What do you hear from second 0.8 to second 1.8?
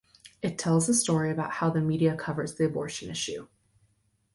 the story about how the